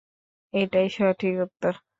এটাই 0.53 0.87
সঠিক 0.95 1.35
উত্তর! 1.45 1.73